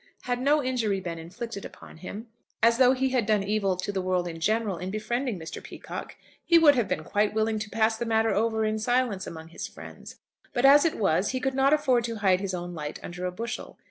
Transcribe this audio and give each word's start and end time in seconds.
Had 0.23 0.41
no 0.41 0.63
injury 0.63 0.99
been 0.99 1.19
inflicted 1.19 1.63
upon 1.63 1.97
him, 1.97 2.25
as 2.63 2.79
though 2.79 2.93
he 2.93 3.09
had 3.09 3.27
done 3.27 3.43
evil 3.43 3.75
to 3.77 3.91
the 3.91 4.01
world 4.01 4.27
in 4.27 4.39
general 4.39 4.77
in 4.79 4.89
befriending 4.89 5.37
Mr. 5.37 5.61
Peacocke, 5.63 6.15
he 6.43 6.57
would 6.57 6.73
have 6.73 6.87
been 6.87 7.03
quite 7.03 7.35
willing 7.35 7.59
to 7.59 7.69
pass 7.69 7.97
the 7.97 8.05
matter 8.07 8.33
over 8.33 8.65
in 8.65 8.79
silence 8.79 9.27
among 9.27 9.49
his 9.49 9.67
friends; 9.67 10.15
but 10.53 10.65
as 10.65 10.85
it 10.85 10.97
was 10.97 11.29
he 11.29 11.39
could 11.39 11.53
not 11.53 11.71
afford 11.71 12.03
to 12.05 12.15
hide 12.15 12.39
his 12.39 12.55
own 12.55 12.73
light 12.73 12.99
under 13.03 13.25
a 13.27 13.31
bushel. 13.31 13.77